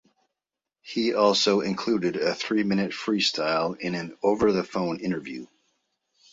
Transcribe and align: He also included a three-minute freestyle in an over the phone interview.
He 0.81 1.13
also 1.13 1.59
included 1.61 2.15
a 2.15 2.33
three-minute 2.33 2.89
freestyle 2.91 3.77
in 3.79 3.93
an 3.93 4.17
over 4.23 4.51
the 4.51 4.63
phone 4.63 4.99
interview. 4.99 5.45